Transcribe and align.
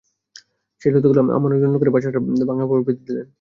সেই 0.81 0.91
লতাগুলো 0.93 1.19
আম্মা 1.23 1.47
অনেক 1.47 1.59
যত্ন 1.63 1.75
করে 1.81 1.93
বাচ্চাটার 1.95 2.21
ভাঙ্গা 2.49 2.65
পায়ে 2.69 2.83
বেধে 2.87 3.03
দিলেন। 3.07 3.27